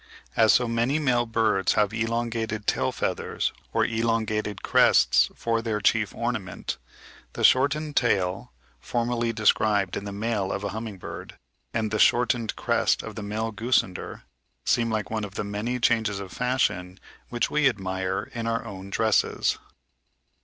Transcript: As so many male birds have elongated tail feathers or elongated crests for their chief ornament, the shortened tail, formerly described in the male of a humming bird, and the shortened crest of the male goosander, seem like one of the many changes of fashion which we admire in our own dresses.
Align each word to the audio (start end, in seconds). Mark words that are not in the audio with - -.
As 0.35 0.51
so 0.51 0.67
many 0.67 0.97
male 0.97 1.27
birds 1.27 1.73
have 1.73 1.93
elongated 1.93 2.65
tail 2.65 2.91
feathers 2.91 3.53
or 3.71 3.85
elongated 3.85 4.63
crests 4.63 5.29
for 5.35 5.61
their 5.61 5.79
chief 5.79 6.15
ornament, 6.15 6.77
the 7.33 7.43
shortened 7.43 7.95
tail, 7.95 8.51
formerly 8.79 9.31
described 9.31 9.95
in 9.95 10.05
the 10.05 10.11
male 10.11 10.51
of 10.51 10.63
a 10.63 10.69
humming 10.69 10.97
bird, 10.97 11.37
and 11.71 11.91
the 11.91 11.99
shortened 11.99 12.55
crest 12.55 13.03
of 13.03 13.13
the 13.13 13.21
male 13.21 13.51
goosander, 13.51 14.23
seem 14.65 14.89
like 14.89 15.11
one 15.11 15.23
of 15.23 15.35
the 15.35 15.43
many 15.43 15.79
changes 15.79 16.19
of 16.19 16.33
fashion 16.33 16.99
which 17.29 17.51
we 17.51 17.69
admire 17.69 18.27
in 18.33 18.47
our 18.47 18.65
own 18.65 18.89
dresses. 18.89 19.59